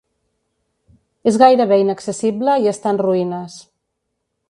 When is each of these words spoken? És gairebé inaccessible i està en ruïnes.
És 1.33 1.37
gairebé 1.43 1.79
inaccessible 1.83 2.59
i 2.65 2.73
està 2.75 2.95
en 2.97 3.01
ruïnes. 3.07 3.63